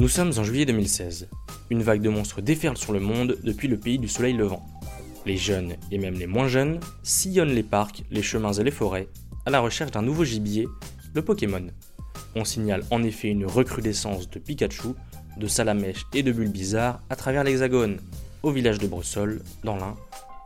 Nous 0.00 0.08
sommes 0.08 0.32
en 0.38 0.44
juillet 0.44 0.64
2016. 0.64 1.28
Une 1.68 1.82
vague 1.82 2.00
de 2.00 2.08
monstres 2.08 2.40
déferle 2.40 2.78
sur 2.78 2.94
le 2.94 3.00
monde 3.00 3.36
depuis 3.44 3.68
le 3.68 3.76
pays 3.76 3.98
du 3.98 4.08
soleil 4.08 4.32
levant. 4.32 4.64
Les 5.26 5.36
jeunes, 5.36 5.74
et 5.90 5.98
même 5.98 6.14
les 6.14 6.26
moins 6.26 6.48
jeunes, 6.48 6.80
sillonnent 7.02 7.52
les 7.52 7.62
parcs, 7.62 8.02
les 8.10 8.22
chemins 8.22 8.54
et 8.54 8.64
les 8.64 8.70
forêts, 8.70 9.08
à 9.44 9.50
la 9.50 9.60
recherche 9.60 9.90
d'un 9.90 10.00
nouveau 10.00 10.24
gibier, 10.24 10.66
le 11.12 11.20
Pokémon. 11.20 11.66
On 12.34 12.46
signale 12.46 12.82
en 12.90 13.02
effet 13.02 13.28
une 13.28 13.44
recrudescence 13.44 14.30
de 14.30 14.38
Pikachu, 14.38 14.94
de 15.36 15.46
Salamèche 15.46 16.06
et 16.14 16.22
de 16.22 16.32
Bulbizarre 16.32 17.02
à 17.10 17.16
travers 17.16 17.44
l'Hexagone. 17.44 17.98
Au 18.42 18.52
village 18.52 18.78
de 18.78 18.86
Bressol, 18.86 19.42
dans 19.64 19.76
l'Ain, 19.76 19.96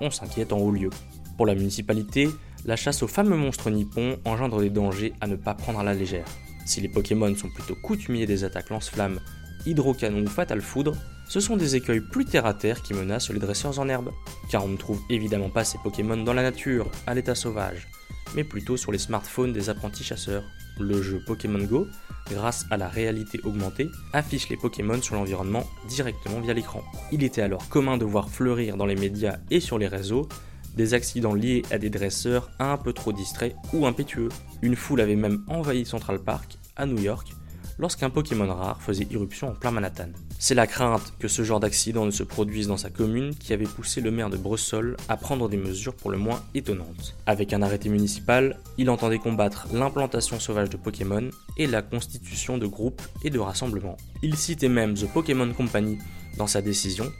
on 0.00 0.10
s'inquiète 0.10 0.52
en 0.52 0.58
haut 0.58 0.72
lieu. 0.72 0.90
Pour 1.36 1.46
la 1.46 1.54
municipalité, 1.54 2.28
la 2.66 2.74
chasse 2.74 3.02
aux 3.04 3.08
fameux 3.08 3.36
monstres 3.36 3.70
nippons 3.70 4.18
engendre 4.24 4.60
des 4.60 4.70
dangers 4.70 5.12
à 5.20 5.28
ne 5.28 5.36
pas 5.36 5.54
prendre 5.54 5.78
à 5.78 5.84
la 5.84 5.94
légère. 5.94 6.26
Si 6.66 6.80
les 6.80 6.88
Pokémon 6.88 7.34
sont 7.36 7.48
plutôt 7.48 7.76
coutumiers 7.76 8.26
des 8.26 8.42
attaques 8.42 8.70
lance-flammes, 8.70 9.20
hydrocanon 9.66 10.24
ou 10.24 10.26
fatal 10.26 10.60
foudre, 10.60 10.96
ce 11.28 11.38
sont 11.38 11.56
des 11.56 11.76
écueils 11.76 12.00
plus 12.00 12.24
terre-à-terre 12.24 12.82
qui 12.82 12.92
menacent 12.92 13.30
les 13.30 13.38
dresseurs 13.38 13.78
en 13.78 13.88
herbe. 13.88 14.10
Car 14.50 14.64
on 14.64 14.68
ne 14.68 14.76
trouve 14.76 15.00
évidemment 15.10 15.48
pas 15.48 15.64
ces 15.64 15.78
Pokémon 15.78 16.16
dans 16.16 16.32
la 16.32 16.42
nature, 16.42 16.90
à 17.06 17.14
l'état 17.14 17.36
sauvage, 17.36 17.86
mais 18.34 18.42
plutôt 18.42 18.76
sur 18.76 18.90
les 18.90 18.98
smartphones 18.98 19.52
des 19.52 19.70
apprentis 19.70 20.04
chasseurs. 20.04 20.44
Le 20.78 21.00
jeu 21.02 21.22
Pokémon 21.24 21.62
Go, 21.64 21.86
grâce 22.30 22.66
à 22.70 22.76
la 22.76 22.88
réalité 22.88 23.40
augmentée, 23.44 23.88
affiche 24.12 24.48
les 24.48 24.56
Pokémon 24.56 25.00
sur 25.00 25.14
l'environnement 25.14 25.64
directement 25.88 26.40
via 26.40 26.52
l'écran. 26.52 26.82
Il 27.12 27.22
était 27.22 27.42
alors 27.42 27.68
commun 27.68 27.96
de 27.96 28.04
voir 28.04 28.28
fleurir 28.28 28.76
dans 28.76 28.86
les 28.86 28.96
médias 28.96 29.38
et 29.50 29.60
sur 29.60 29.78
les 29.78 29.88
réseaux 29.88 30.28
des 30.76 30.94
accidents 30.94 31.34
liés 31.34 31.62
à 31.70 31.78
des 31.78 31.90
dresseurs 31.90 32.50
un 32.58 32.76
peu 32.76 32.92
trop 32.92 33.12
distraits 33.12 33.56
ou 33.72 33.86
impétueux. 33.86 34.28
Une 34.62 34.76
foule 34.76 35.00
avait 35.00 35.16
même 35.16 35.42
envahi 35.48 35.84
Central 35.84 36.20
Park, 36.20 36.58
à 36.76 36.86
New 36.86 36.98
York, 36.98 37.32
lorsqu'un 37.78 38.10
Pokémon 38.10 38.46
rare 38.46 38.80
faisait 38.82 39.06
irruption 39.10 39.48
en 39.48 39.54
plein 39.54 39.70
Manhattan. 39.70 40.08
C'est 40.38 40.54
la 40.54 40.66
crainte 40.66 41.14
que 41.18 41.28
ce 41.28 41.42
genre 41.42 41.60
d'accident 41.60 42.04
ne 42.04 42.10
se 42.10 42.22
produise 42.22 42.68
dans 42.68 42.76
sa 42.76 42.90
commune 42.90 43.34
qui 43.34 43.52
avait 43.52 43.64
poussé 43.64 44.00
le 44.00 44.10
maire 44.10 44.30
de 44.30 44.36
Brussels 44.36 44.96
à 45.08 45.16
prendre 45.16 45.48
des 45.48 45.56
mesures 45.56 45.94
pour 45.94 46.10
le 46.10 46.18
moins 46.18 46.42
étonnantes. 46.54 47.16
Avec 47.26 47.52
un 47.52 47.62
arrêté 47.62 47.88
municipal, 47.88 48.58
il 48.76 48.90
entendait 48.90 49.18
combattre 49.18 49.68
l'implantation 49.72 50.38
sauvage 50.38 50.70
de 50.70 50.76
Pokémon 50.76 51.30
et 51.56 51.66
la 51.66 51.82
constitution 51.82 52.58
de 52.58 52.66
groupes 52.66 53.02
et 53.22 53.30
de 53.30 53.38
rassemblements. 53.38 53.96
Il 54.22 54.36
citait 54.36 54.68
même 54.68 54.94
The 54.94 55.10
Pokémon 55.12 55.52
Company 55.52 55.98
dans 56.36 56.46
sa 56.46 56.60
décision 56.60 57.10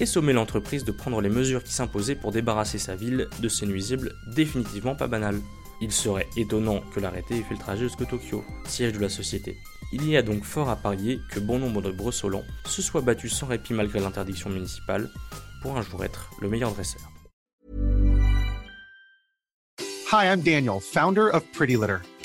et 0.00 0.06
sommait 0.06 0.32
l'entreprise 0.32 0.84
de 0.84 0.92
prendre 0.92 1.20
les 1.20 1.28
mesures 1.28 1.64
qui 1.64 1.72
s'imposaient 1.72 2.14
pour 2.14 2.32
débarrasser 2.32 2.78
sa 2.78 2.94
ville 2.94 3.28
de 3.40 3.48
ces 3.48 3.66
nuisibles 3.66 4.14
définitivement 4.34 4.94
pas 4.94 5.06
banales. 5.06 5.40
Il 5.80 5.92
serait 5.92 6.28
étonnant 6.36 6.82
que 6.92 7.00
l'arrêté 7.00 7.36
ait 7.38 7.42
fait 7.42 7.54
le 7.54 7.60
trajet 7.60 7.84
jusqu'à 7.84 8.04
Tokyo, 8.04 8.44
siège 8.66 8.92
de 8.92 8.98
la 8.98 9.08
société. 9.08 9.56
Il 9.92 10.08
y 10.08 10.16
a 10.16 10.22
donc 10.22 10.44
fort 10.44 10.68
à 10.68 10.76
parier 10.76 11.20
que 11.30 11.40
bon 11.40 11.58
nombre 11.58 11.82
de 11.82 11.90
Bressolans 11.90 12.44
se 12.66 12.82
soient 12.82 13.00
battus 13.00 13.32
sans 13.32 13.46
répit 13.46 13.72
malgré 13.72 14.00
l'interdiction 14.00 14.50
municipale 14.50 15.08
pour 15.62 15.76
un 15.76 15.82
jour 15.82 16.04
être 16.04 16.30
le 16.40 16.48
meilleur 16.48 16.72
dresseur. 16.72 17.02
Hi, 20.10 20.24
I'm 20.24 20.40
Daniel, 20.40 20.80
founder 20.80 21.28
of 21.32 21.44
Pretty 21.52 21.76
Litter. 21.76 21.98